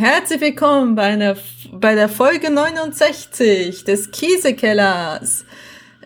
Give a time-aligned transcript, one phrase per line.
[0.00, 1.36] Herzlich willkommen bei, einer,
[1.72, 5.44] bei der Folge 69 des Käsekellers.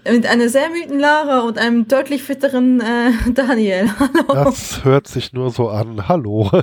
[0.05, 3.89] Mit einer sehr müden Lara und einem deutlich fitteren äh, Daniel.
[3.97, 4.35] Hallo.
[4.47, 6.09] Das hört sich nur so an.
[6.09, 6.51] Hallo.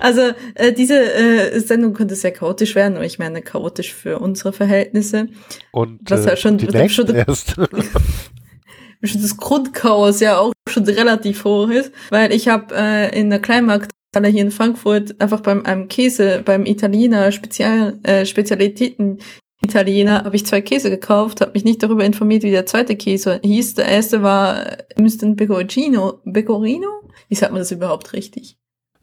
[0.00, 0.20] Also
[0.54, 5.28] äh, diese äh, Sendung könnte sehr chaotisch werden, aber ich meine chaotisch für unsere Verhältnisse.
[5.72, 7.54] Und was äh, halt schon, die schon, erst.
[9.02, 13.40] schon das Grundchaos ja auch schon relativ hoch ist, weil ich habe äh, in der
[13.40, 13.92] Kleinmarkt
[14.26, 19.18] hier in Frankfurt einfach beim einem Käse, beim Italiener Spezial, äh, Spezialitäten
[19.60, 23.40] Italiener habe ich zwei Käse gekauft, habe mich nicht darüber informiert, wie der zweite Käse
[23.42, 23.74] hieß.
[23.74, 26.88] Der erste war ein Pecorino, Pecorino?
[27.28, 28.56] Wie sagt man das überhaupt richtig?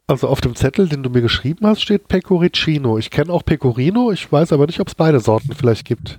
[0.08, 2.96] Also auf dem Zettel, den du mir geschrieben hast, steht Pecorino.
[2.96, 6.18] Ich kenne auch Pecorino, ich weiß aber nicht, ob es beide Sorten vielleicht gibt.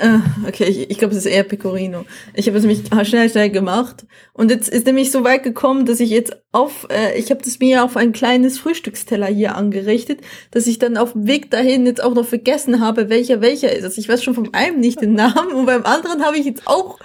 [0.00, 2.04] Äh, okay, ich, ich glaube, es ist eher Pecorino.
[2.34, 4.06] Ich habe es nämlich schnell, schnell gemacht.
[4.32, 7.58] Und jetzt ist nämlich so weit gekommen, dass ich jetzt auf, äh, ich habe das
[7.58, 12.02] mir auf ein kleines Frühstücksteller hier angerichtet, dass ich dann auf dem Weg dahin jetzt
[12.02, 13.84] auch noch vergessen habe, welcher welcher ist.
[13.84, 16.66] Also ich weiß schon vom einen nicht den Namen und beim anderen habe ich jetzt
[16.66, 16.98] auch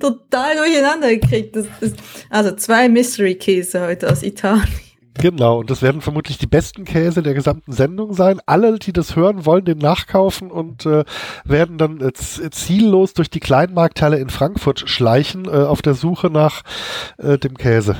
[0.00, 1.54] total durcheinander gekriegt.
[1.54, 1.92] Das, das,
[2.30, 4.87] also zwei Mystery-Käse heute aus Italien.
[5.20, 8.40] Genau, und das werden vermutlich die besten Käse der gesamten Sendung sein.
[8.46, 11.04] Alle, die das hören, wollen den nachkaufen und äh,
[11.44, 16.62] werden dann äh, ziellos durch die Kleinmarkthalle in Frankfurt schleichen äh, auf der Suche nach
[17.18, 17.96] äh, dem Käse.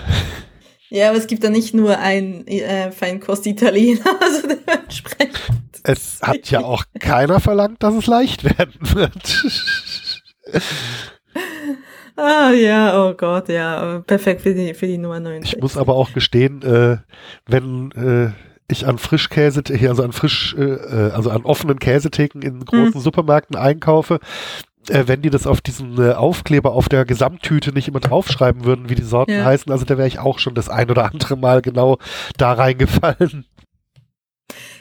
[0.90, 5.34] Ja, aber es gibt da nicht nur ein äh, Feinkost-Italiener, also dementsprechend.
[5.82, 9.44] Es hat ja auch keiner verlangt, dass es leicht werden wird.
[12.18, 15.44] Ah ja, oh Gott, ja, perfekt für die, für die Nummer 9.
[15.44, 16.96] Ich muss aber auch gestehen, äh,
[17.46, 18.32] wenn äh,
[18.66, 23.00] ich an Frischkäse, also an frisch, äh, äh, also an offenen Käsetheken in großen hm.
[23.00, 24.18] Supermärkten einkaufe,
[24.88, 28.88] äh, wenn die das auf diesen äh, Aufkleber auf der Gesamttüte nicht immer draufschreiben würden,
[28.88, 29.44] wie die Sorten ja.
[29.44, 31.98] heißen, also da wäre ich auch schon das ein oder andere Mal genau
[32.36, 33.46] da reingefallen.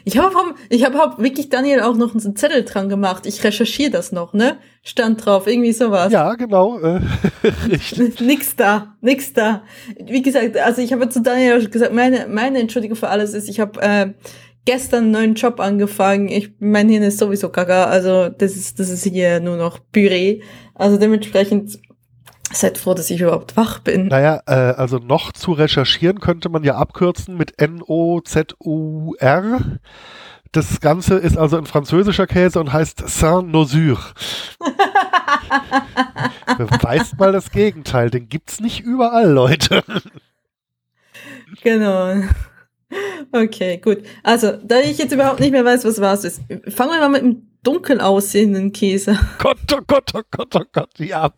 [0.06, 0.36] Ich habe
[0.70, 3.26] ich hab, hab wirklich Daniel auch noch einen Zettel dran gemacht.
[3.26, 4.58] Ich recherchiere das noch, ne?
[4.82, 6.14] Stand drauf, irgendwie sowas.
[6.14, 6.80] Ja, genau.
[6.80, 7.02] Äh,
[8.22, 9.64] nix da, nix da.
[10.02, 13.50] Wie gesagt, also ich habe zu Daniel auch gesagt, meine, meine Entschuldigung für alles ist,
[13.50, 14.14] ich habe äh,
[14.64, 16.30] gestern einen neuen Job angefangen.
[16.30, 20.42] Ich, mein Hirn ist sowieso gaga, also das ist, das ist hier nur noch Püree.
[20.74, 21.80] Also dementsprechend
[22.52, 24.08] Seid froh, dass ich überhaupt wach bin.
[24.08, 29.60] Naja, äh, also noch zu recherchieren könnte man ja abkürzen mit N-O-Z-U-R.
[30.54, 34.00] Das Ganze ist also ein französischer Käse und heißt Saint-Nosure.
[36.58, 39.84] Beweist mal das Gegenteil, den gibt's nicht überall, Leute.
[41.64, 42.22] Genau.
[43.34, 44.04] Okay, gut.
[44.24, 47.22] Also, da ich jetzt überhaupt nicht mehr weiß, was was ist, fangen wir mal mit
[47.22, 49.20] dem dunkel aussehenden Käse.
[49.40, 51.32] Gott, oh Gott, oh Gott, oh Gott, ja.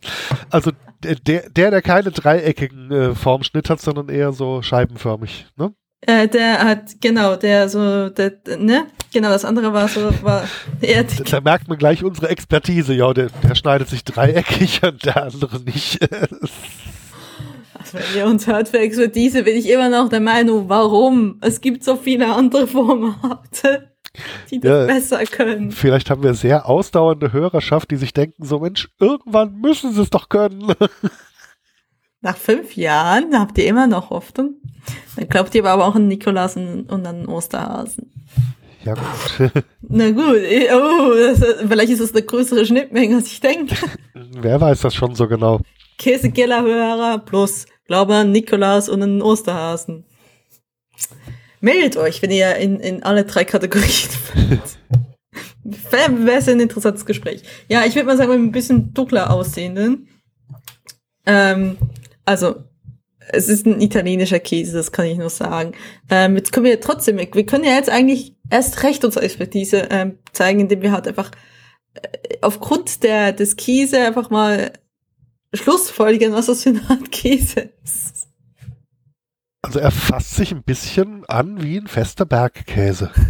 [0.52, 0.72] Also
[1.04, 5.74] der, der, der keine dreieckigen äh, Formschnitt hat, sondern eher so scheibenförmig, ne?
[6.02, 8.88] Äh, der hat, genau, der so, der, ne?
[9.12, 10.48] Genau, das andere war so, war
[10.82, 15.24] eher Da merkt man gleich unsere Expertise, ja, der, der schneidet sich dreieckig und der
[15.24, 16.02] andere nicht.
[17.74, 21.38] also, wenn ihr uns hört für Expertise, bin ich immer noch der Meinung, warum?
[21.42, 23.90] Es gibt so viele andere Formate
[24.52, 25.72] die das ja, besser können.
[25.72, 30.10] Vielleicht haben wir sehr ausdauernde Hörerschaft, die sich denken, so Mensch, irgendwann müssen sie es
[30.10, 30.74] doch können.
[32.22, 34.56] Nach fünf Jahren habt ihr immer noch Hoffnung.
[35.16, 38.12] Dann glaubt ihr aber auch an Nikolaus und an Osterhasen.
[38.84, 39.52] Ja, gut.
[39.82, 40.42] Na gut,
[40.74, 43.76] oh, das, vielleicht ist das eine größere Schnittmenge, als ich denke.
[44.14, 45.62] Wer weiß das schon so genau?
[45.98, 50.06] Käsekeller-Hörer plus Glaube an Nikolaus und an Osterhasen.
[51.62, 53.90] Meldet euch, wenn ihr in, in alle drei Kategorien
[55.64, 57.44] Wäre es ein interessantes Gespräch.
[57.68, 60.08] Ja, ich würde mal sagen, mit ein bisschen dunkler aussehenden.
[61.26, 61.78] Ähm,
[62.26, 62.64] also,
[63.32, 65.74] es ist ein italienischer Käse, das kann ich nur sagen.
[66.10, 70.18] Ähm, jetzt können wir trotzdem, wir können ja jetzt eigentlich erst recht unsere Expertise ähm,
[70.34, 71.32] zeigen, indem wir halt einfach
[71.94, 74.74] äh, aufgrund der, des Käse einfach mal
[75.54, 78.19] schlussfolgern, was das für eine Art Käse ist.
[79.70, 83.12] Also er fasst sich ein bisschen an wie ein fester Bergkäse.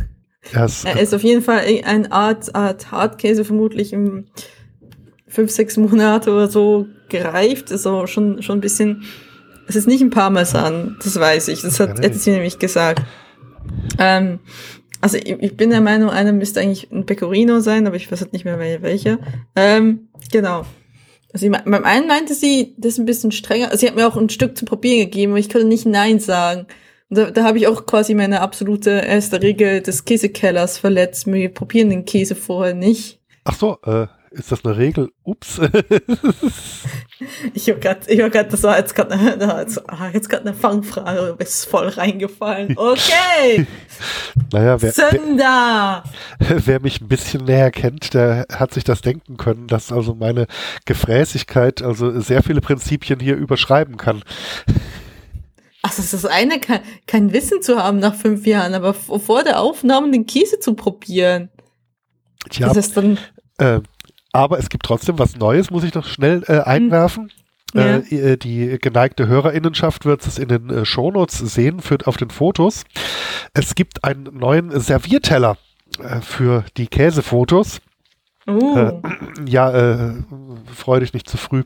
[0.54, 4.28] Er ist, er ist auf jeden Fall eine Art, Art Hartkäse, vermutlich im
[5.28, 7.72] fünf, sechs Monate oder so gereift.
[7.86, 9.04] Auch schon, schon ein bisschen,
[9.68, 11.62] es ist nicht ein Parmesan, das weiß ich.
[11.62, 13.04] Das hat, sie nämlich gesagt.
[14.00, 14.40] Ähm,
[15.02, 18.22] also ich, ich, bin der Meinung, einer müsste eigentlich ein Pecorino sein, aber ich weiß
[18.22, 19.20] halt nicht mehr welcher.
[19.58, 20.66] Ähm, genau.
[21.34, 23.76] Also ich, beim einen meinte sie, das ist ein bisschen strenger.
[23.78, 26.66] Sie hat mir auch ein Stück zu probieren gegeben, aber ich konnte nicht Nein sagen.
[27.10, 31.28] Und da, da habe ich auch quasi meine absolute erste Regel des Käsekellers verletzt.
[31.28, 33.20] Wir probieren den Käse vorher nicht.
[33.44, 35.12] Ach so, äh, ist das eine Regel?
[35.24, 35.60] Ups.
[37.54, 39.66] ich habe gerade, ich habe gerade, das war jetzt gerade eine,
[40.14, 42.76] jetzt gerade eine Fangfrage, du bist voll reingefallen.
[42.90, 43.68] Okay.
[44.52, 46.04] naja, wer, Sünder.
[46.40, 50.16] Wer, wer mich ein bisschen näher kennt, der hat sich das denken können, dass also
[50.16, 50.48] meine
[50.86, 54.24] Gefräßigkeit also sehr viele Prinzipien hier überschreiben kann.
[55.82, 59.44] Also es ist das eine, kein, kein Wissen zu haben nach fünf Jahren, aber vor
[59.44, 61.50] der Aufnahme den Käse zu probieren.
[62.50, 63.18] Tja, das ist dann
[63.60, 63.82] äh,
[64.32, 67.32] aber es gibt trotzdem was Neues, muss ich noch schnell äh, einwerfen.
[67.74, 68.04] Hm.
[68.10, 68.18] Ja.
[68.18, 72.84] Äh, die geneigte Hörerinnenschaft wird es in den äh, Shownotes sehen, für, auf den Fotos.
[73.54, 75.58] Es gibt einen neuen Servierteller
[76.02, 77.82] äh, für die Käsefotos.
[78.48, 78.78] Uh.
[78.78, 79.02] Äh,
[79.46, 80.14] ja, äh,
[80.74, 81.64] freu dich nicht zu früh.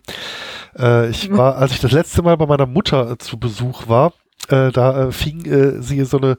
[0.77, 4.13] Äh, ich war, als ich das letzte Mal bei meiner Mutter zu Besuch war,
[4.51, 6.37] äh, da äh, fing äh, sie so eine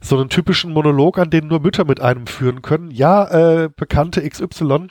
[0.00, 2.90] so einen typischen Monolog an, den nur Mütter mit einem führen können.
[2.90, 4.88] Ja, äh, bekannte XY,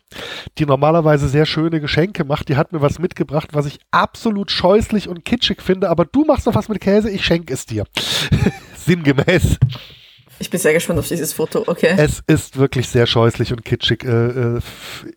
[0.57, 5.07] die normalerweise sehr schöne Geschenke macht, die hat mir was mitgebracht, was ich absolut scheußlich
[5.07, 7.85] und kitschig finde, aber du machst doch was mit Käse, ich schenke es dir.
[8.75, 9.57] Sinngemäß.
[10.37, 11.95] Ich bin sehr gespannt auf dieses Foto, okay.
[11.97, 14.03] Es ist wirklich sehr scheußlich und kitschig.
[14.03, 14.59] Äh, äh,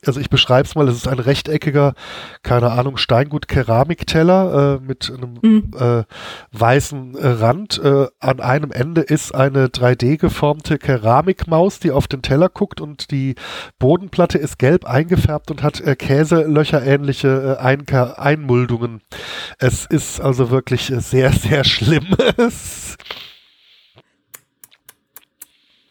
[0.07, 1.95] also ich beschreibe es mal, es ist ein rechteckiger,
[2.43, 6.05] keine Ahnung, Steingut-Keramikteller äh, mit einem mhm.
[6.53, 7.81] weißen Rand.
[8.21, 13.35] An einem Ende ist eine 3D geformte Keramikmaus, die auf den Teller guckt und die
[13.79, 19.01] Bodenplatte ist gelb eingefärbt und hat äh, Käselöcher ähnliche Ein Einmuldungen.
[19.59, 22.07] Es ist also wirklich sehr, sehr schlimm.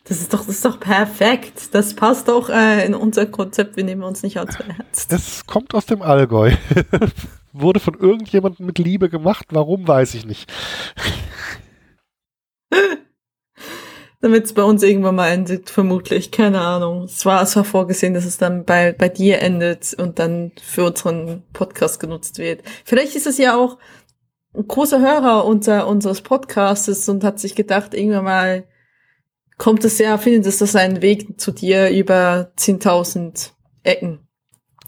[0.07, 1.73] Das ist doch, das ist doch perfekt.
[1.73, 3.75] Das passt auch äh, in unser Konzept.
[3.75, 5.11] Wir nehmen uns nicht allzu ernst.
[5.11, 6.51] Es kommt aus dem Allgäu.
[7.53, 9.47] Wurde von irgendjemandem mit Liebe gemacht.
[9.49, 10.49] Warum, weiß ich nicht.
[14.21, 16.31] Damit es bei uns irgendwann mal endet, vermutlich.
[16.31, 17.03] Keine Ahnung.
[17.03, 20.85] Es war, es war vorgesehen, dass es dann bei, bei dir endet und dann für
[20.85, 22.63] unseren Podcast genutzt wird.
[22.85, 23.77] Vielleicht ist es ja auch
[24.55, 28.63] ein großer Hörer unser, unseres Podcastes und hat sich gedacht, irgendwann mal,
[29.57, 33.51] kommt es ja, findet es das einen Weg zu dir über 10.000
[33.83, 34.19] Ecken.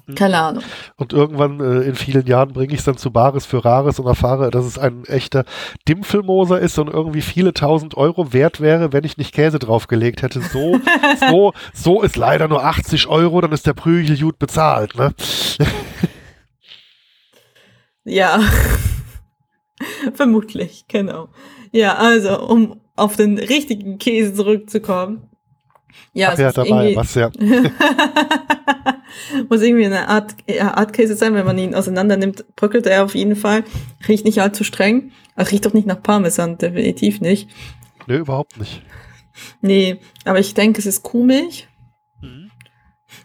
[0.09, 0.15] Hm.
[0.15, 0.63] Keine Ahnung.
[0.95, 4.07] Und irgendwann äh, in vielen Jahren bringe ich es dann zu Bares für Rares und
[4.07, 5.45] erfahre, dass es ein echter
[5.87, 10.41] Dimpfelmoser ist und irgendwie viele tausend Euro wert wäre, wenn ich nicht Käse draufgelegt hätte.
[10.41, 10.79] So,
[11.29, 15.13] so, so ist leider nur 80 Euro, dann ist der Prügel gut bezahlt, ne?
[18.03, 18.39] ja.
[20.13, 21.29] Vermutlich, genau.
[21.71, 25.29] Ja, also, um auf den richtigen Käse zurückzukommen.
[26.13, 27.31] Ja, Ach ja, dabei, was ja.
[29.49, 33.15] muss irgendwie eine Art, Art Käse sein, wenn man ihn auseinander nimmt, bröckelt er auf
[33.15, 33.63] jeden Fall.
[34.07, 35.11] Riecht nicht allzu streng.
[35.35, 37.49] Er riecht doch nicht nach Parmesan, definitiv nicht.
[38.07, 38.81] Nee, überhaupt nicht.
[39.61, 41.67] Nee, aber ich denke, es ist Kuhmilch.
[42.21, 42.51] Mhm.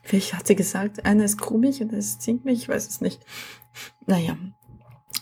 [0.03, 3.21] Vielleicht hat sie gesagt, einer ist Kuhmilch und das ist Zinkmilch, ich weiß es nicht.
[4.07, 4.37] Naja,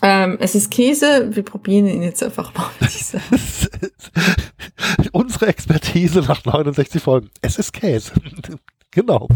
[0.02, 1.34] ähm, es ist Käse.
[1.34, 2.70] Wir probieren ihn jetzt einfach mal.
[5.12, 7.30] Unsere Expertise nach 69 Folgen.
[7.42, 8.12] Es ist Käse.
[8.90, 9.28] genau.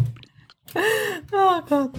[1.32, 1.90] Oh Gott.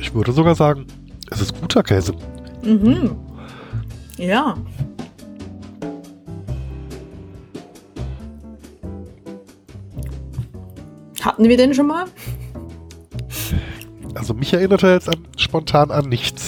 [0.00, 0.86] Ich würde sogar sagen,
[1.30, 2.14] es ist guter Käse.
[2.62, 3.16] Mhm.
[4.16, 4.56] Ja.
[11.20, 12.06] Hatten wir den schon mal?
[14.14, 16.47] Also mich erinnert er jetzt an, spontan an nichts.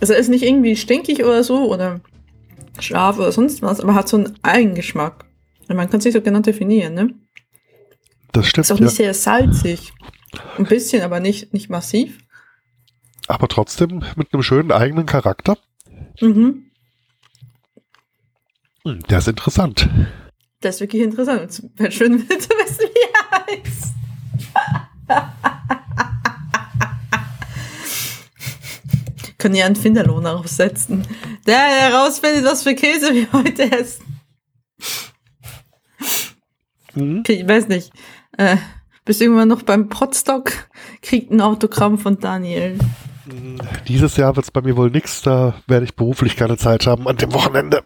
[0.00, 2.00] Also er ist nicht irgendwie stinkig oder so oder
[2.78, 5.24] scharf oder sonst was, aber hat so einen Eigengeschmack.
[5.68, 7.14] Man kann es nicht so genau definieren, ne?
[8.32, 8.64] Das stimmt.
[8.64, 9.12] Ist auch nicht ja.
[9.12, 9.92] sehr salzig.
[10.56, 12.18] Ein bisschen, aber nicht, nicht massiv.
[13.26, 15.58] Aber trotzdem mit einem schönen eigenen Charakter.
[16.20, 16.70] Mhm.
[18.84, 19.88] Hm, der ist interessant.
[20.60, 21.62] Das ist wirklich interessant.
[21.76, 23.94] Wäre schön, wenn du wissen, wie er heißt.
[29.40, 31.06] Können ja einen Finderlohn darauf setzen.
[31.46, 34.04] Der herausfindet, was für Käse wir heute essen.
[36.94, 37.20] Mhm.
[37.20, 37.90] Okay, ich weiß nicht.
[38.36, 38.56] Äh,
[39.04, 40.52] bis irgendwann noch beim Potstock
[41.02, 42.78] kriegt ein Autogramm von Daniel.
[43.88, 47.08] Dieses Jahr wird es bei mir wohl nichts, da werde ich beruflich keine Zeit haben
[47.08, 47.84] an dem Wochenende.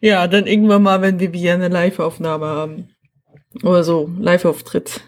[0.00, 2.88] Ja, dann irgendwann mal, wenn wir wieder eine Live-Aufnahme haben.
[3.62, 5.02] Oder so, Live-Auftritt.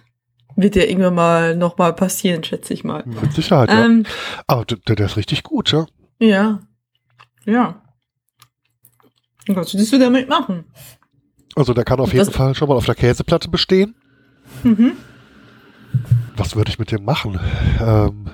[0.57, 3.05] Wird ja irgendwann mal nochmal passieren, schätze ich mal.
[3.07, 4.11] Mit Sicherheit, ähm, ja.
[4.47, 5.87] Aber der, der, ist richtig gut, ja.
[6.19, 6.61] Ja.
[7.45, 7.83] Ja.
[9.49, 10.65] Was würdest du damit machen?
[11.55, 13.95] Also der kann auf jeden Fall schon mal auf der Käseplatte bestehen.
[14.63, 14.93] Mhm.
[16.37, 17.39] Was würde ich mit dem machen?
[17.81, 18.31] Ähm,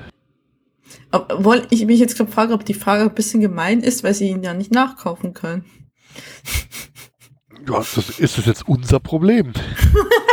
[1.10, 4.42] Obwohl ich mich jetzt gefragt ob die Frage ein bisschen gemein ist, weil sie ihn
[4.42, 5.64] ja nicht nachkaufen können.
[7.66, 9.52] Ja, das ist das jetzt unser Problem.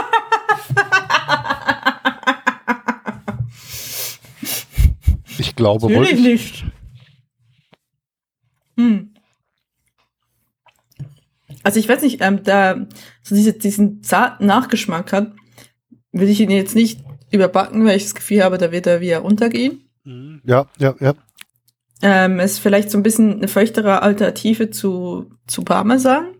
[5.55, 6.31] ich glaube Natürlich wohl.
[6.31, 6.65] nicht.
[8.77, 9.13] Hm.
[11.63, 12.85] Also ich weiß nicht, ähm, da
[13.24, 15.33] so diese, diesen zarten Nachgeschmack hat,
[16.12, 17.00] will ich ihn jetzt nicht
[17.31, 19.89] überbacken, weil ich das Gefühl habe, da wird er wieder runtergehen.
[20.03, 20.41] Mhm.
[20.45, 21.13] Ja, ja, ja.
[22.01, 26.35] Ähm, ist vielleicht so ein bisschen eine feuchtere Alternative zu, zu Parmesan.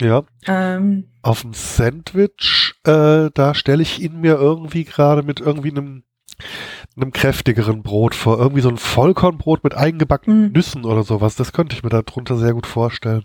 [0.00, 0.22] Ja.
[0.46, 6.04] Ähm, Auf dem Sandwich, äh, da stelle ich ihn mir irgendwie gerade mit irgendwie einem,
[7.00, 8.38] einem kräftigeren Brot vor.
[8.38, 10.52] Irgendwie so ein Vollkornbrot mit eingebackenen Mhm.
[10.52, 11.36] Nüssen oder sowas.
[11.36, 13.24] Das könnte ich mir darunter sehr gut vorstellen.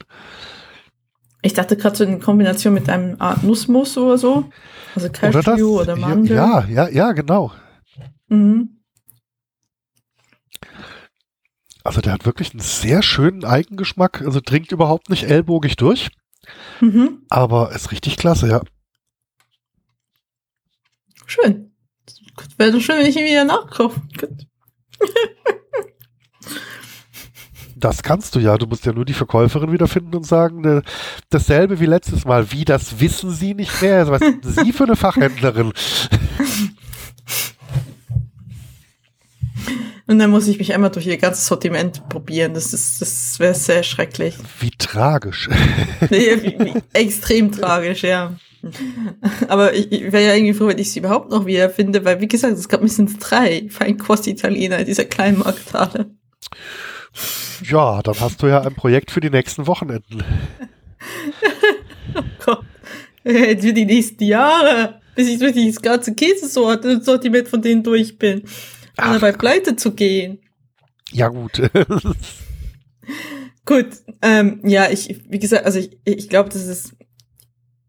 [1.41, 4.49] ich dachte gerade so in Kombination mit einem Art Nussmus oder so.
[4.95, 5.45] Also Oder das?
[5.45, 6.37] Cashew oder, Mandel.
[6.37, 7.51] Ja, ja, ja, genau.
[8.29, 8.79] Mhm.
[11.83, 14.21] Also der hat wirklich einen sehr schönen Eigengeschmack.
[14.21, 16.11] Also dringt überhaupt nicht ellbogig durch,
[16.79, 17.23] Mhm.
[17.29, 18.61] aber ist richtig klasse, ja.
[21.25, 21.72] Schön.
[22.35, 24.01] Gut, wäre doch schön, wenn ich ihn wieder nachkaufe.
[24.19, 24.47] Gut.
[27.75, 28.57] Das kannst du ja.
[28.57, 30.81] Du musst ja nur die Verkäuferin wiederfinden und sagen, äh,
[31.29, 32.49] dasselbe wie letztes Mal.
[32.53, 34.07] Wie, das wissen Sie nicht mehr?
[34.07, 35.73] Was sind Sie für eine Fachhändlerin?
[40.05, 42.53] Und dann muss ich mich einmal durch ihr ganzes Sortiment probieren.
[42.53, 44.35] Das ist, das wäre sehr schrecklich.
[44.59, 45.49] Wie tragisch.
[46.09, 48.33] Nee, wie, wie, extrem tragisch, ja.
[49.47, 52.27] Aber ich, ich wäre ja irgendwie froh, wenn ich sie überhaupt noch wiederfinde, weil wie
[52.27, 56.11] gesagt, es gab mindestens drei Feinkost-Italiener in dieser kleinen Markthalle.
[57.63, 60.23] Ja, dann hast du ja ein Projekt für die nächsten Wochenenden.
[62.45, 62.63] Gott.
[63.23, 68.41] Äh, Für die nächsten Jahre, bis ich durch dieses ganze Käsesortiment von denen durch bin.
[68.41, 68.49] Und
[68.97, 69.13] Ach.
[69.13, 70.39] dabei pleite zu gehen.
[71.11, 71.61] Ja, gut.
[73.65, 73.87] Gut,
[74.21, 76.95] ähm, ja, ich, wie gesagt, also ich, ich glaube, das ist,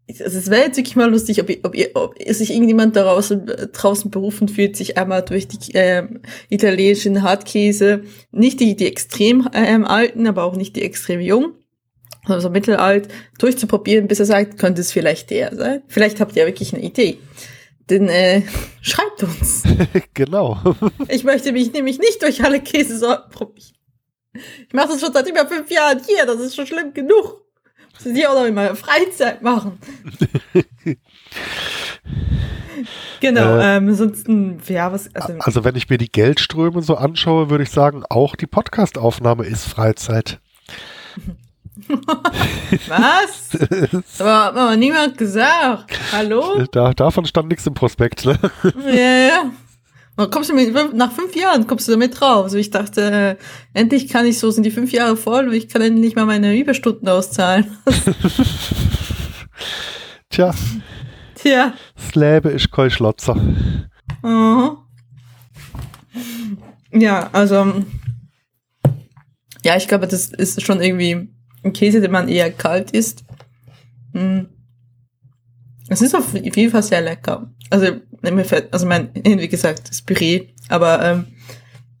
[0.07, 3.31] also es wäre jetzt wirklich mal lustig, ob, ihr- ob, ihr, ob sich irgendjemand daraus,
[3.31, 9.49] äh, draußen berufen fühlt, sich einmal durch die ähm, italienischen Hartkäse, nicht die, die extrem
[9.53, 11.53] ähm, alten, aber auch nicht die extrem jung,
[12.25, 13.07] sondern so mittelalt,
[13.39, 15.81] durchzuprobieren, bis er sagt, könnte es vielleicht der sein.
[15.87, 17.17] Vielleicht habt ihr ja wirklich eine Idee.
[17.89, 18.41] Denn äh,
[18.81, 19.63] schreibt uns.
[20.13, 20.59] genau.
[21.07, 23.73] Ich möchte mich nämlich nicht durch alle Käsesorten probieren.
[24.67, 27.44] Ich mache das schon seit über fünf Jahren hier, das ist schon schlimm genug.
[27.97, 29.79] Das ist hier auch noch in meiner Freizeit machen.
[33.19, 37.49] genau, Äh, ähm, ansonsten, ja, was, also, Also wenn ich mir die Geldströme so anschaue,
[37.49, 40.39] würde ich sagen, auch die Podcastaufnahme ist Freizeit.
[42.87, 43.49] was?
[44.19, 45.97] Aber hat mir niemand gesagt.
[46.11, 46.65] Hallo?
[46.71, 48.37] Da, davon stand nichts im Prospekt, ne?
[48.85, 49.51] Ja, ja.
[50.17, 52.45] Und kommst du mit, nach fünf Jahren kommst du damit drauf.
[52.45, 53.35] Also ich dachte, äh,
[53.73, 56.57] endlich kann ich so, sind die fünf Jahre voll und ich kann endlich mal meine
[56.57, 57.77] Überstunden auszahlen.
[60.29, 60.53] Tja,
[61.35, 61.73] Tja.
[61.95, 63.35] das Leben ist kein Schlotzer.
[63.35, 64.77] Mhm.
[66.91, 67.83] Ja, also
[69.65, 71.27] ja, ich glaube, das ist schon irgendwie
[71.63, 73.25] ein Käse, den man eher kalt isst.
[74.13, 74.41] Mm.
[75.95, 77.49] Es ist auf jeden Fall sehr lecker.
[77.69, 77.87] Also,
[78.21, 81.25] mir fällt, also mein, wie gesagt, das Püree, aber ähm,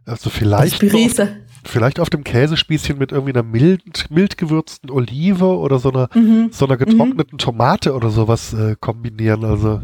[0.05, 1.29] Also das vielleicht, Püree noch, ist ja-
[1.63, 6.49] vielleicht auf dem Käsespießchen mit irgendwie einer mild, mild gewürzten Olive oder so einer, mhm.
[6.51, 9.45] so einer getrockneten Tomate oder sowas äh, kombinieren.
[9.45, 9.81] Also,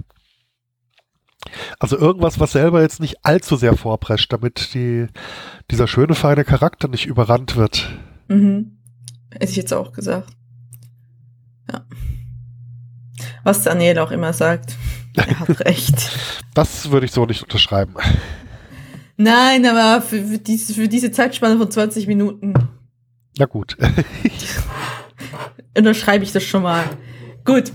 [1.79, 5.07] also irgendwas, was selber jetzt nicht allzu sehr vorprescht, damit die,
[5.71, 7.89] dieser schöne, feine Charakter nicht überrannt wird.
[8.27, 8.77] Mhm.
[9.31, 10.29] Hätte ich jetzt auch gesagt.
[11.71, 11.85] Ja.
[13.43, 14.75] Was Daniel auch immer sagt.
[15.15, 16.11] Er hat recht.
[16.53, 17.95] Das würde ich so nicht unterschreiben.
[19.17, 22.53] Nein, aber für, für, diese, für diese Zeitspanne von 20 Minuten
[23.37, 23.77] Na gut.
[25.77, 26.83] unterschreibe ich das schon mal.
[27.45, 27.71] Gut.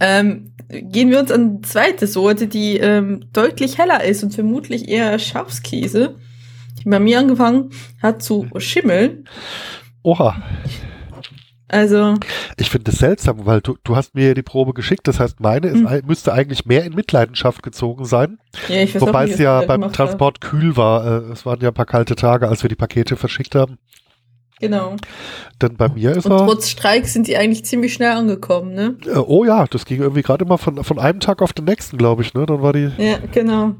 [0.00, 4.88] Ähm, gehen wir uns an die zweite Sorte, die ähm, deutlich heller ist und vermutlich
[4.88, 6.16] eher Schafskäse,
[6.78, 7.70] die bei mir angefangen
[8.02, 9.28] hat zu schimmeln.
[10.02, 10.42] Oha.
[11.72, 12.16] Also,
[12.56, 15.06] Ich finde es seltsam, weil du, du hast mir ja die Probe geschickt.
[15.06, 16.02] Das heißt, meine ist, Hm.
[16.06, 18.38] müsste eigentlich mehr in Mitleidenschaft gezogen sein.
[18.68, 20.08] ja, ich weiß auch Wobei nicht, es ja beim gemacht habe.
[20.08, 21.06] Transport kühl war.
[21.28, 23.78] Äh, Es waren ja ein paar kalte Tage, als wir die Pakete verschickt haben.
[24.60, 24.96] Genau.
[25.62, 26.44] Denn bei mir ist Und er.
[26.46, 28.96] trotz Streik sind die eigentlich ziemlich schnell angekommen, ne?
[29.06, 31.96] Äh, oh ja, das ging irgendwie gerade immer von, von einem Tag auf den nächsten,
[31.96, 32.34] glaube ich.
[32.34, 32.44] Ne?
[32.46, 32.90] Dann war die.
[32.98, 33.76] Ja, genau.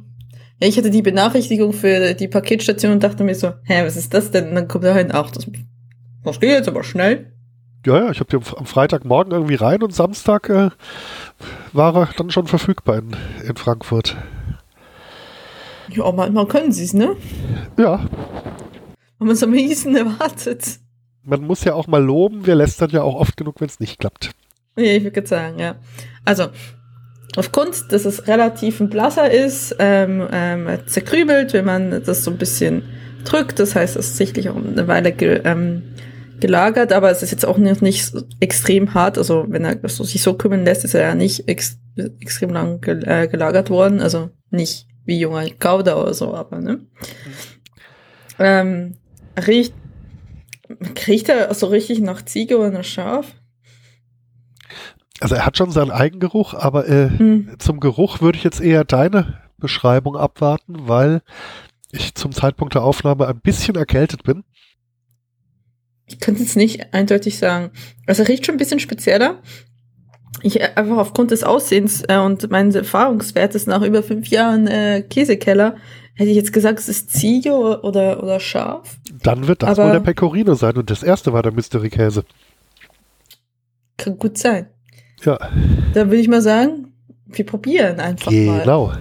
[0.61, 4.15] Ja, ich hatte die Benachrichtigung für die Paketstation und dachte mir so, hä, was ist
[4.15, 4.49] das denn?
[4.51, 5.47] Und dann kommt da hin, ach, das,
[6.25, 7.33] das geht jetzt aber schnell.
[7.87, 10.71] Ja, ja, ich habe die am, Freitagmorgen irgendwie rein und Samstag äh,
[11.73, 14.17] war er dann schon verfügbar in, in Frankfurt.
[15.89, 17.17] Ja, manchmal können sie es, ne?
[17.79, 18.01] Ja,
[19.19, 20.79] Wenn man es am wenigsten erwartet.
[21.25, 23.99] man muss ja auch mal loben, wir lästern ja auch oft genug, wenn es nicht
[23.99, 24.31] klappt.
[24.77, 25.77] Ja, ich würde sagen, ja.
[26.25, 26.49] Also,
[27.37, 32.39] aufgrund, dass es relativ ein blasser ist, ähm, ähm, zerkrümelt, wenn man das so ein
[32.39, 32.83] bisschen
[33.25, 33.59] drückt.
[33.59, 35.11] Das heißt, es ist sicherlich auch eine Weile
[35.45, 35.90] ähm,
[36.41, 39.19] gelagert, aber es ist jetzt auch nicht, nicht extrem hart.
[39.19, 41.79] Also wenn er so, sich so krümmeln lässt, ist er ja nicht ex,
[42.21, 44.01] extrem lang gel, äh, gelagert worden.
[44.01, 46.81] Also nicht wie junger Gouda oder so, aber ne.
[48.39, 48.97] Ähm,
[49.47, 49.75] riecht,
[51.07, 53.35] riecht er so richtig nach Ziege oder nach Schaf?
[55.21, 57.57] Also er hat schon seinen Eigengeruch, aber äh, hm.
[57.59, 61.21] zum Geruch würde ich jetzt eher deine Beschreibung abwarten, weil
[61.93, 64.45] ich zum Zeitpunkt der Aufnahme ein bisschen erkältet bin.
[66.11, 67.71] Ich könnte es nicht eindeutig sagen.
[68.07, 69.39] Also er riecht schon ein bisschen spezieller.
[70.43, 75.03] Ich äh, einfach aufgrund des Aussehens äh, und meines Erfahrungswertes nach über fünf Jahren äh,
[75.03, 75.77] Käsekeller
[76.15, 78.99] hätte ich jetzt gesagt, es ist Ziege oder, oder Schaf.
[79.23, 82.25] Dann wird das Aber wohl der Pecorino sein und das erste war der Mystery Käse.
[83.97, 84.67] Kann gut sein.
[85.25, 85.39] Ja.
[85.95, 86.93] Dann würde ich mal sagen,
[87.27, 88.53] wir probieren einfach genau.
[88.53, 88.61] mal.
[88.61, 88.93] Genau.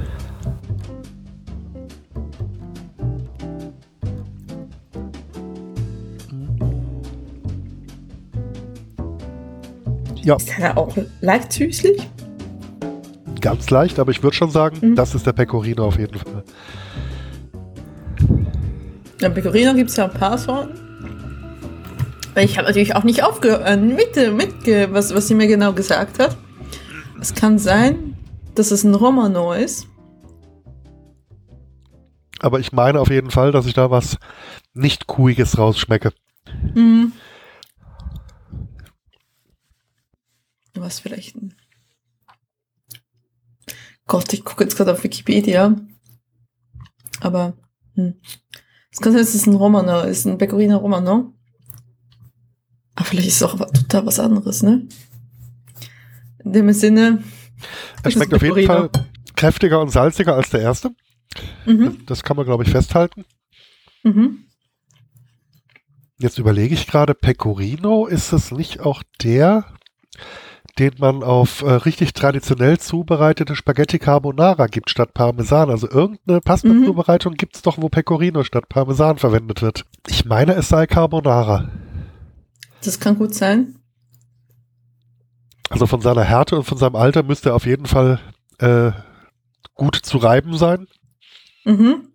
[10.24, 10.36] Ja.
[10.36, 12.08] Ist der auch leicht süßlich?
[13.42, 14.96] Ganz leicht, aber ich würde schon sagen, mhm.
[14.96, 16.44] das ist der Pecorino auf jeden Fall.
[19.22, 20.80] Ja, Pecorino gibt es ja ein paar Sorten.
[22.36, 26.20] Ich habe natürlich auch nicht aufgehört, äh, mit, mit, was, was sie mir genau gesagt
[26.20, 26.38] hat.
[27.20, 28.16] Es kann sein,
[28.56, 29.88] dass es ein Romano ist.
[32.40, 34.18] Aber ich meine auf jeden Fall, dass ich da was
[34.74, 36.12] nicht Kuhiges rausschmecke.
[36.74, 37.12] Mhm.
[40.80, 41.56] Was vielleicht ein.
[44.08, 45.76] Gott, ich gucke jetzt gerade auf Wikipedia.
[47.20, 47.54] Aber
[47.96, 48.16] hm.
[48.92, 51.34] es kann sein, es ein Romano ist, ein Pecorino Romano.
[52.96, 54.88] Aber vielleicht ist es auch total was anderes, ne?
[56.44, 57.24] In dem Sinne.
[58.04, 58.90] Es schmeckt auf jeden Fall
[59.36, 60.92] kräftiger und salziger als der erste.
[61.66, 62.06] Mhm.
[62.06, 63.26] Das kann man, glaube ich, festhalten.
[64.04, 64.46] Mhm.
[66.18, 69.66] Jetzt überlege ich gerade, Pecorino, ist es nicht auch der,
[70.80, 75.70] den man auf äh, richtig traditionell zubereitete Spaghetti Carbonara gibt statt Parmesan.
[75.70, 77.38] Also irgendeine Pasta-Zubereitung mhm.
[77.38, 79.86] gibt es doch, wo Pecorino statt Parmesan verwendet wird.
[80.08, 81.70] Ich meine, es sei Carbonara.
[82.84, 83.76] Das kann gut sein.
[85.70, 88.20] Also von seiner Härte und von seinem Alter müsste er auf jeden Fall
[88.60, 88.92] äh,
[89.76, 90.88] gut zu reiben sein.
[91.66, 92.08] Mhm.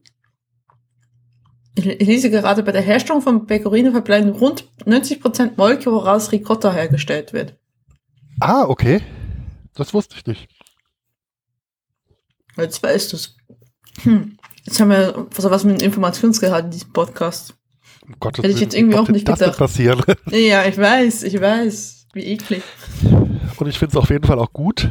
[1.77, 7.33] Ich lese gerade, bei der Herstellung von Pecorino verbleiben rund 90% Molke, woraus Ricotta hergestellt
[7.33, 7.59] wird.
[8.40, 9.01] Ah, okay.
[9.75, 10.49] Das wusste ich nicht.
[12.57, 13.37] Jetzt weißt du es.
[14.03, 14.38] Hm.
[14.64, 17.55] Jetzt haben wir was, was mit Informationsgehalt in diesem Podcast.
[18.07, 19.59] Um Gottes Hätte ich jetzt irgendwie auch nicht das gedacht.
[19.59, 20.03] passieren.
[20.31, 22.07] Ja, ich weiß, ich weiß.
[22.12, 22.62] Wie eklig.
[23.57, 24.90] Und ich finde es auf jeden Fall auch gut,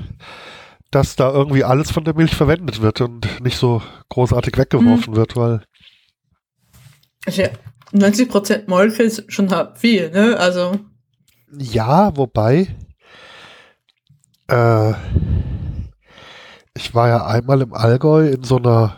[0.91, 5.15] dass da irgendwie alles von der Milch verwendet wird und nicht so großartig weggeworfen hm.
[5.15, 5.63] wird, weil.
[7.25, 7.49] Also ja,
[7.93, 10.37] 90% Molke ist schon viel, ne?
[10.37, 10.79] Also.
[11.57, 12.75] Ja, wobei
[14.53, 14.93] äh,
[16.75, 18.97] ich war ja einmal im Allgäu in so einer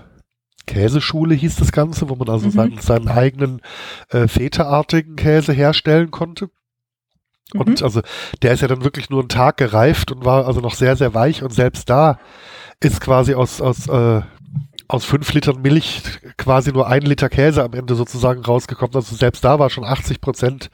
[0.65, 2.51] Käseschule hieß das Ganze, wo man also mhm.
[2.51, 3.61] seinen, seinen, eigenen
[4.09, 6.49] äh, feteartigen Käse herstellen konnte.
[7.53, 7.61] Mhm.
[7.61, 8.01] Und also
[8.41, 11.13] der ist ja dann wirklich nur einen Tag gereift und war also noch sehr, sehr
[11.13, 12.19] weich und selbst da
[12.79, 14.21] ist quasi aus, aus, äh,
[14.87, 16.01] aus fünf Litern Milch
[16.37, 18.95] quasi nur ein Liter Käse am Ende sozusagen rausgekommen.
[18.95, 20.69] Also selbst da war schon 80 Prozent,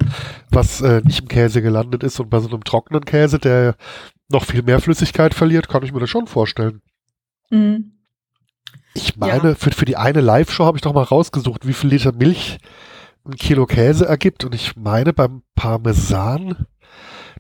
[0.50, 2.20] was äh, nicht im Käse gelandet ist.
[2.20, 3.76] Und bei so einem trockenen Käse, der
[4.32, 6.82] noch viel mehr Flüssigkeit verliert, kann ich mir das schon vorstellen.
[7.50, 7.94] Mhm.
[8.94, 9.56] Ich meine, ja.
[9.56, 12.58] für, für die eine Live-Show habe ich doch mal rausgesucht, wie viel Liter Milch
[13.26, 14.44] ein Kilo Käse ergibt.
[14.44, 16.66] Und ich meine beim Parmesan,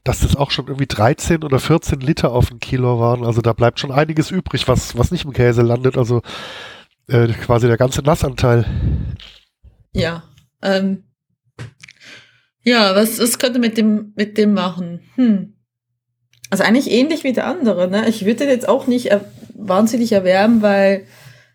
[0.04, 3.25] dass das auch schon irgendwie 13 oder 14 Liter auf ein Kilo waren.
[3.25, 5.97] Also da bleibt schon einiges übrig, was, was nicht im Käse landet.
[5.97, 6.21] Also
[7.08, 8.65] äh, quasi der ganze Nassanteil.
[9.93, 10.23] Ja.
[10.62, 11.04] Ähm,
[12.63, 15.01] ja, was, was könnte mit dem, mit dem machen?
[15.15, 15.56] Hm.
[16.52, 18.08] Also eigentlich ähnlich wie der andere, ne?
[18.08, 19.22] Ich würde den jetzt auch nicht er
[19.56, 21.06] wahnsinnig erwärmen, weil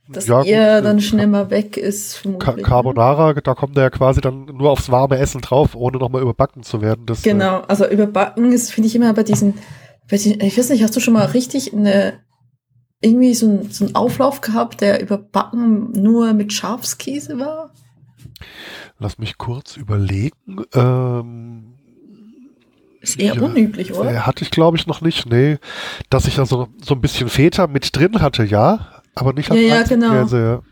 [0.09, 2.23] das ja, eher gut, dann schnell mal weg ist.
[2.39, 2.63] Ka ne?
[2.63, 6.63] Carbonara, da kommt der ja quasi dann nur aufs warme Essen drauf, ohne nochmal überbacken
[6.63, 7.07] zu werden.
[7.07, 9.55] Das, äh, genau, also überbacken ist, finde ich immer bei diesen,
[10.09, 12.21] bei diesen, ich weiß nicht, hast du schon mal richtig eine,
[13.01, 17.71] irgendwie so, ein, so einen Auflauf gehabt, der überbacken nur mit Schafskäse war?
[18.99, 20.65] Lass mich kurz überlegen.
[20.73, 21.76] Ähm,
[23.09, 24.27] ist eher ja, unüblich, oder?
[24.27, 25.27] Hatte ich, glaube ich, noch nicht.
[25.31, 25.59] Nee.
[26.11, 29.03] Dass ich da so, so ein bisschen Feta mit drin hatte, ja.
[29.15, 30.23] Aber nicht als ja, ja, genau.
[30.23, 30.63] Käse, ja.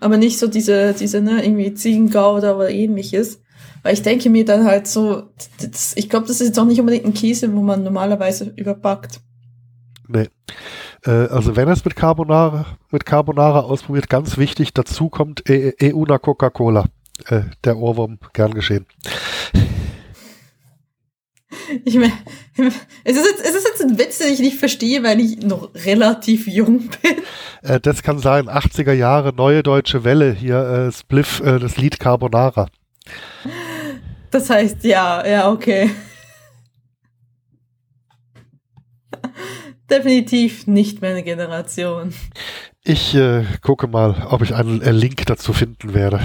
[0.00, 3.42] Aber nicht so diese, diese, ne, irgendwie Ziegengouda oder ähnliches.
[3.82, 6.80] Weil ich denke mir dann halt so, das, ich glaube, das ist jetzt auch nicht
[6.80, 9.20] unbedingt ein Käse, wo man normalerweise überbackt.
[10.08, 10.28] Nee.
[11.04, 16.18] Äh, also wenn es mit Carbonara, mit Carbonara ausprobiert, ganz wichtig, dazu kommt e EUNA
[16.18, 16.86] Coca-Cola.
[17.26, 18.86] Äh, der Ohrwurm, gern geschehen.
[21.84, 22.12] Ich meine,
[23.04, 25.70] es ist, jetzt, es ist jetzt ein Witz, den ich nicht verstehe, weil ich noch
[25.74, 27.16] relativ jung bin.
[27.62, 31.98] Äh, das kann sein, 80er Jahre, neue deutsche Welle, hier äh, Spliff, äh, das Lied
[31.98, 32.68] Carbonara.
[34.30, 35.90] Das heißt, ja, ja, okay.
[39.90, 42.12] Definitiv nicht meine Generation.
[42.82, 46.20] Ich äh, gucke mal, ob ich einen äh, Link dazu finden werde.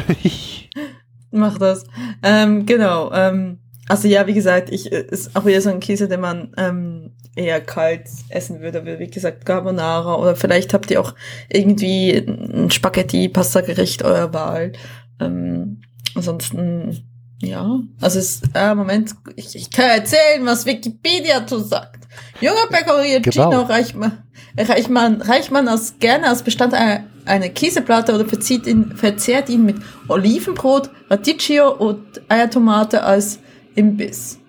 [1.32, 1.86] Mach das.
[2.24, 3.12] Ähm, genau.
[3.14, 3.60] Ähm,
[3.92, 7.12] also ja, wie gesagt, ich äh, ist auch wieder so ein Käse, den man ähm,
[7.36, 11.14] eher kalt essen würde, wie gesagt Carbonara oder vielleicht habt ihr auch
[11.50, 14.72] irgendwie ein Spaghetti-Pasta-Gericht eurer Wahl.
[15.20, 15.82] Ähm,
[16.16, 17.06] ansonsten
[17.42, 22.08] ja, also es, äh, Moment, ich, ich kann erzählen, was Wikipedia dazu sagt.
[22.40, 23.64] Junger Pecorino genau.
[23.64, 24.24] reicht man,
[24.58, 29.50] reicht man, reicht man als, gerne als Bestand einer, einer Käseplatte oder verzieht ihn, verzehrt
[29.50, 29.78] ihn mit
[30.08, 33.40] Olivenbrot, Radicchio und Eiertomate als
[33.76, 34.40] Imbiss.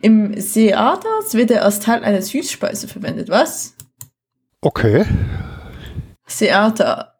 [0.00, 3.74] Im Seatas wird er als Teil einer Süßspeise verwendet, was?
[4.60, 5.04] Okay.
[6.26, 7.12] Seata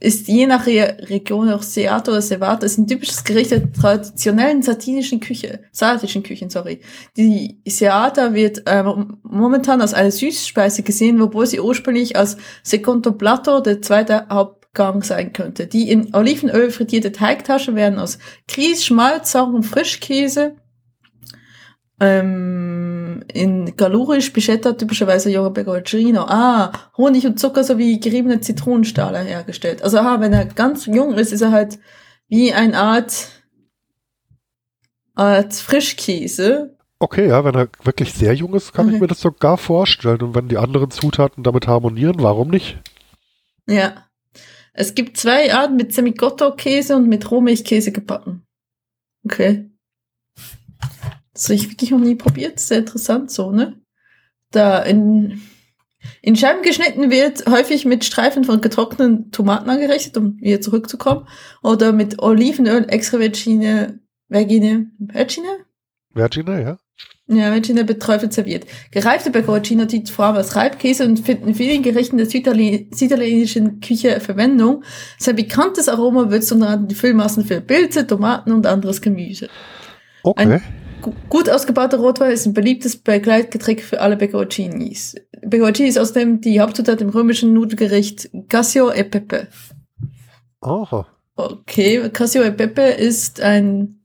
[0.00, 4.62] ist je nach Re Region auch Seato oder Sevato, ist ein typisches Gericht der traditionellen
[4.62, 6.80] satinischen Küche, salatischen Küchen, sorry.
[7.16, 8.84] Die Seata wird äh,
[9.22, 15.32] momentan als eine Süßspeise gesehen, obwohl sie ursprünglich als Secondo Plato der zweite Hauptgang sein
[15.32, 15.66] könnte.
[15.66, 20.54] Die in Olivenöl frittierte Teigtaschen werden aus Grieß, Schmalz, Sauer und Frischkäse
[22.00, 26.22] ähm, in Galurisch Bischetta typischerweise Yoga Pecorino.
[26.22, 29.82] Ah, Honig und Zucker sowie geriebene Zitronenstahle hergestellt.
[29.82, 31.78] Also aha, wenn er ganz jung ist, ist er halt
[32.28, 33.28] wie eine Art,
[35.14, 36.76] Art Frischkäse.
[37.00, 38.96] Okay, ja, wenn er wirklich sehr jung ist, kann okay.
[38.96, 40.20] ich mir das sogar vorstellen.
[40.22, 42.78] Und wenn die anderen Zutaten damit harmonieren, warum nicht?
[43.68, 44.04] Ja.
[44.72, 48.42] Es gibt zwei Arten mit Semigotto-Käse und mit Rohmilchkäse gebacken.
[49.24, 49.68] Okay.
[51.38, 52.58] Das habe ich wirklich noch nie probiert.
[52.58, 53.80] Sehr interessant so, ne?
[54.50, 55.40] Da in,
[56.20, 61.28] in Scheiben geschnitten wird, häufig mit Streifen von getrockneten Tomaten angerichtet, um wieder zurückzukommen.
[61.62, 65.64] Oder mit Olivenöl, extra Vergine, Vergine, Vergine?
[66.12, 66.78] Vergine, ja.
[67.28, 68.66] Ja, Vergine beträufelt serviert.
[68.90, 74.18] Gereifte Pecorino dient vor allem als Reibkäse und finden in vielen Gerichten der süditalienischen Küche
[74.18, 74.82] Verwendung.
[75.18, 79.48] Sein bekanntes Aroma wird unter anderem die Füllmassen für Pilze, Tomaten und anderes Gemüse.
[80.24, 80.42] Okay.
[80.42, 80.62] Ein
[81.28, 85.14] Gut ausgebauter Rotwein ist ein beliebtes Begleitgetränk für alle Pecorcinis.
[85.48, 89.48] Pecorcini ist außerdem die Hauptzutat im römischen Nudelgericht Cassio e Pepe.
[90.60, 91.06] Aha.
[91.36, 94.04] Okay, Cassio e Pepe ist ein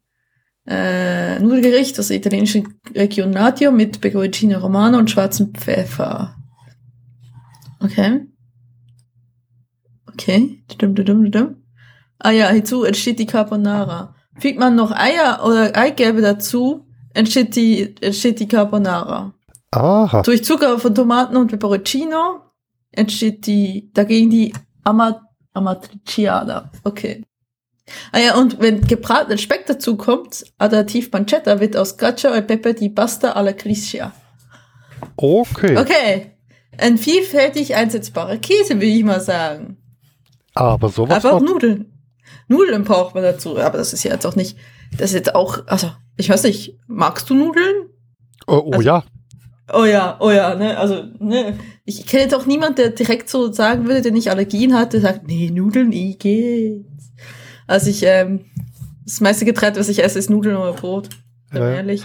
[0.67, 6.35] äh, Nudelgericht aus der italienischen Region Natio mit Pecorino Romano und schwarzem Pfeffer.
[7.79, 8.21] Okay.
[10.07, 10.63] Okay.
[12.19, 14.12] Ah ja, hierzu entsteht die Carbonara.
[14.39, 19.33] Fügt man noch Eier oder Eigelbe dazu, entsteht die, entsteht die Carbonara.
[19.71, 20.21] Aha.
[20.21, 22.41] Durch Zucker von Tomaten und Peperoncino
[22.91, 25.21] entsteht die, dagegen die Ama,
[25.53, 26.71] Amatriciana.
[26.83, 27.23] Okay.
[28.11, 32.73] Ah ja, und wenn gebratener Speck dazu kommt, additiv Pancetta, wird aus Cacio e Pepe
[32.73, 34.13] die Pasta alla Crisia.
[35.17, 35.77] Okay.
[35.77, 36.31] Okay.
[36.77, 39.77] Ein vielfältig einsetzbarer Käse, will ich mal sagen.
[40.55, 41.92] Aber sowas Einfach Nudeln.
[42.47, 43.57] Nudeln braucht man dazu.
[43.57, 44.57] Aber das ist ja jetzt auch nicht,
[44.91, 47.89] das ist jetzt auch, also, ich weiß nicht, magst du Nudeln?
[48.47, 49.03] Oh, oh also, ja.
[49.71, 53.51] Oh ja, oh ja, ne, also, ne, ich kenne jetzt auch niemand, der direkt so
[53.51, 57.13] sagen würde, der nicht Allergien hat, der sagt, nee, Nudeln, wie geht's?
[57.65, 58.45] Also ich, ähm,
[59.05, 61.09] das meiste Getreide, was ich esse, ist Nudeln oder Brot.
[61.53, 61.75] Ja.
[61.75, 62.03] Ehrlich.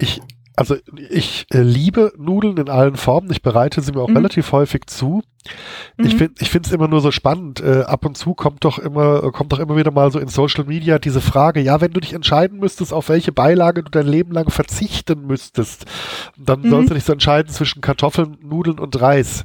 [0.00, 0.20] Ich,
[0.58, 0.76] also
[1.08, 3.30] ich äh, liebe Nudeln in allen Formen.
[3.30, 4.16] Ich bereite sie mir auch mhm.
[4.16, 5.22] relativ häufig zu.
[5.96, 6.04] Mhm.
[6.04, 7.60] Ich finde ich finde es immer nur so spannend.
[7.60, 10.64] Äh, ab und zu kommt doch immer kommt doch immer wieder mal so in Social
[10.64, 14.32] Media diese Frage: Ja, wenn du dich entscheiden müsstest, auf welche Beilage du dein Leben
[14.32, 15.86] lang verzichten müsstest,
[16.36, 16.70] dann mhm.
[16.70, 19.44] sollst du dich so entscheiden zwischen Kartoffeln, Nudeln und Reis.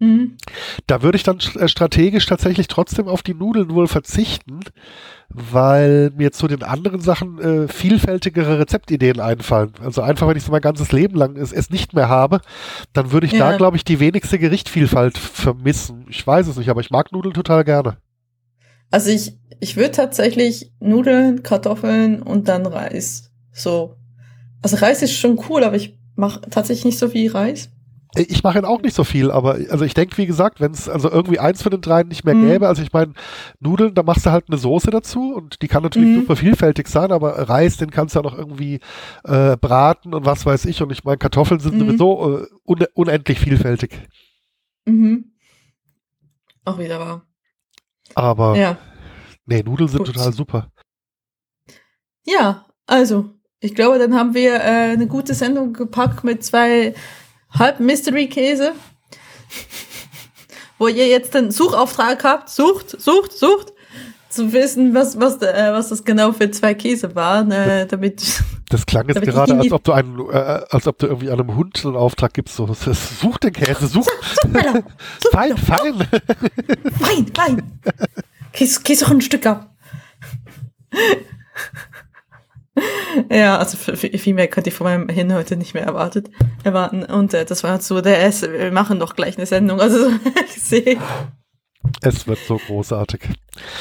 [0.00, 0.38] Mhm.
[0.86, 4.60] Da würde ich dann äh, strategisch tatsächlich trotzdem auf die Nudeln wohl verzichten,
[5.28, 9.72] weil mir zu den anderen Sachen äh, vielfältigere Rezeptideen einfallen.
[9.84, 12.40] Also einfach, wenn ich so mein ganzes Leben lang es, es nicht mehr habe,
[12.94, 13.50] dann würde ich ja.
[13.50, 16.06] da, glaube ich, die wenigste Gerichtvielfalt vermissen.
[16.08, 17.98] Ich weiß es nicht, aber ich mag Nudeln total gerne.
[18.90, 23.30] Also ich, ich würde tatsächlich Nudeln, Kartoffeln und dann Reis.
[23.52, 23.96] So.
[24.62, 27.70] Also Reis ist schon cool, aber ich mache tatsächlich nicht so viel Reis.
[28.16, 30.88] Ich mache ihn auch nicht so viel, aber also ich denke, wie gesagt, wenn es
[30.88, 32.48] also irgendwie eins von den dreien nicht mehr Mhm.
[32.48, 33.12] gäbe, also ich meine,
[33.60, 36.14] Nudeln, da machst du halt eine Soße dazu und die kann natürlich Mhm.
[36.22, 38.80] super vielfältig sein, aber Reis, den kannst du ja noch irgendwie
[39.24, 40.82] äh, braten und was weiß ich.
[40.82, 41.78] Und ich meine, Kartoffeln sind Mhm.
[41.86, 43.92] sowieso äh, un unendlich vielfältig.
[44.86, 45.26] Mhm.
[46.64, 47.22] Auch wieder wahr.
[48.16, 48.76] Aber Ja.
[49.46, 50.08] nee, Nudeln sind Gut.
[50.14, 50.72] total super.
[52.26, 56.94] Ja, also, ich glaube, dann haben wir äh, eine gute Sendung gepackt mit zwei
[57.58, 58.72] halb Mystery-Käse.
[60.78, 63.74] Wo ihr jetzt den Suchauftrag habt, sucht, sucht, sucht,
[64.30, 68.22] zu wissen, was, was, äh, was das genau für zwei Käse waren, äh, damit.
[68.70, 71.84] Das klang jetzt gerade, als ob du einen, äh, als ob du irgendwie einem Hund
[71.84, 72.54] einen Auftrag gibst.
[72.54, 74.06] So, such den Käse, such.
[74.44, 74.84] Alter,
[75.18, 75.94] such, fein, fein.
[77.00, 77.80] fein, fein.
[78.52, 79.74] Käse, Käse doch ein Stück ab.
[83.30, 86.30] Ja, also viel mehr könnt ihr von meinem Hin heute nicht mehr erwartet,
[86.62, 87.02] erwarten.
[87.02, 88.42] Und äh, das war so der S.
[88.42, 89.80] Wir machen doch gleich eine Sendung.
[89.80, 90.10] Also
[90.46, 90.96] ich sehe,
[92.02, 93.20] Es wird so großartig.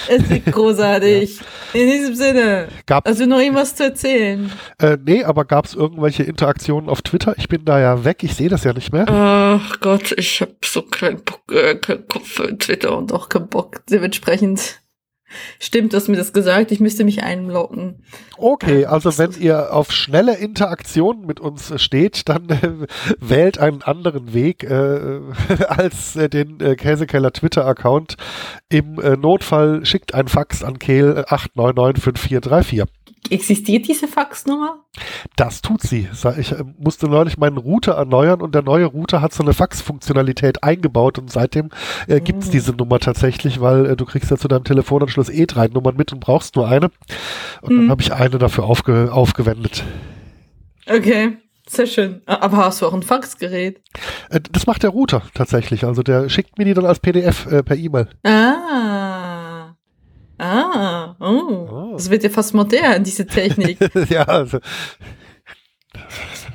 [0.08, 1.40] es wird großartig.
[1.74, 4.52] In diesem Sinne, Gab, also noch irgendwas zu erzählen.
[4.82, 7.36] äh, nee, aber gab es irgendwelche Interaktionen auf Twitter?
[7.38, 9.06] Ich bin da ja weg, ich sehe das ja nicht mehr.
[9.08, 13.48] Ach Gott, ich habe so keinen Bock, äh, keinen Kopf für Twitter und auch keinen
[13.48, 13.86] Bock.
[13.92, 14.82] Dementsprechend
[15.60, 16.72] stimmt, du hast mir das gesagt.
[16.72, 18.04] Ich müsste mich einloggen.
[18.38, 22.88] Okay, also wenn ihr auf schnelle Interaktionen mit uns äh, steht, dann äh,
[23.20, 25.20] wählt einen anderen Weg äh,
[25.68, 28.16] als äh, den äh, Käsekeller Twitter-Account.
[28.70, 32.86] Im äh, Notfall schickt ein Fax an Kehl 8995434.
[33.30, 34.86] Existiert diese Faxnummer?
[35.36, 36.08] Das tut sie.
[36.40, 40.64] Ich äh, musste neulich meinen Router erneuern und der neue Router hat so eine Fax-Funktionalität
[40.64, 41.70] eingebaut und seitdem
[42.08, 42.52] äh, gibt's Mhm.
[42.52, 46.12] diese Nummer tatsächlich, weil äh, du kriegst ja zu deinem Telefonanschluss eh drei Nummern mit
[46.14, 46.90] und brauchst nur eine.
[47.62, 47.90] Und dann Mhm.
[47.92, 49.84] habe ich eine dafür aufge aufgewendet.
[50.90, 51.38] Okay,
[51.68, 52.22] sehr schön.
[52.26, 53.82] Aber hast du auch ein Faxgerät?
[54.30, 55.86] Äh, das macht der Router tatsächlich.
[55.86, 58.08] Also der schickt mir die dann als PDF äh, per E-Mail.
[58.24, 59.76] Ah.
[60.40, 60.99] Ah.
[61.20, 61.68] Oh.
[61.70, 61.94] Oh.
[61.94, 63.78] Das wird ja fast modern, diese Technik.
[64.10, 64.60] ja, also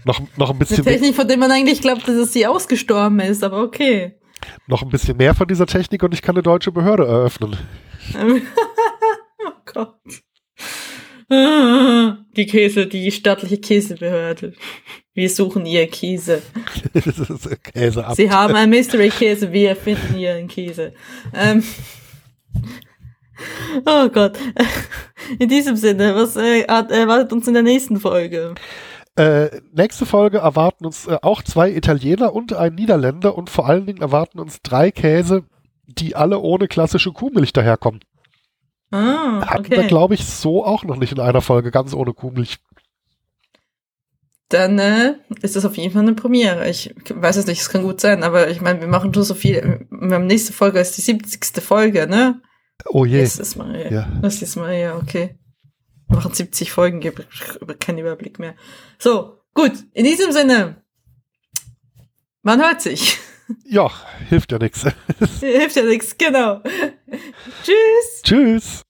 [0.04, 3.20] noch, noch ein Eine bisschen mehr, Technik, von der man eigentlich glaubt, dass sie ausgestorben
[3.20, 4.14] ist, aber okay.
[4.66, 7.56] noch ein bisschen mehr von dieser Technik und ich kann eine deutsche Behörde eröffnen.
[8.18, 9.96] oh Gott.
[12.36, 14.52] Die Käse, die staatliche Käsebehörde.
[15.14, 16.42] Wir suchen ihr Käse.
[16.92, 18.14] das ist Käse ab.
[18.16, 20.92] Sie haben einen Mystery-Käse, wir finden ihren Käse.
[21.32, 21.64] Ähm.
[23.86, 24.38] Oh Gott.
[25.38, 28.54] In diesem Sinne, was äh, erwartet uns in der nächsten Folge?
[29.16, 33.86] Äh, nächste Folge erwarten uns äh, auch zwei Italiener und ein Niederländer und vor allen
[33.86, 35.44] Dingen erwarten uns drei Käse,
[35.86, 38.00] die alle ohne klassische Kuhmilch daherkommen.
[38.90, 39.88] Ah, Hatten wir, okay.
[39.88, 42.58] glaube ich, so auch noch nicht in einer Folge, ganz ohne Kuhmilch.
[44.48, 46.68] Dann äh, ist das auf jeden Fall eine Premiere.
[46.68, 49.34] Ich weiß es nicht, es kann gut sein, aber ich meine, wir machen schon so
[49.34, 49.86] viel.
[49.90, 51.62] Wir haben nächste Folge ist die 70.
[51.62, 52.40] Folge, ne?
[52.86, 53.18] Oh je.
[53.18, 54.08] Yes, ist mal, Ja.
[54.22, 55.38] Das ist mal, ja, okay.
[56.08, 57.26] Wir machen 70 Folgen, gibt
[57.80, 58.54] keinen Überblick mehr.
[58.98, 59.72] So, gut.
[59.92, 60.82] In diesem Sinne,
[62.42, 63.18] man hört sich.
[63.66, 63.90] Ja,
[64.28, 64.84] hilft ja nichts.
[65.40, 66.62] Hilft ja nichts, genau.
[67.62, 68.22] Tschüss.
[68.22, 68.83] Tschüss.